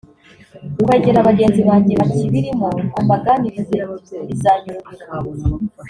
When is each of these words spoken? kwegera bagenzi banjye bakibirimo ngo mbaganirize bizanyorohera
kwegera 0.83 1.27
bagenzi 1.27 1.61
banjye 1.69 1.93
bakibirimo 2.01 2.67
ngo 2.85 2.97
mbaganirize 3.05 3.77
bizanyorohera 4.27 5.05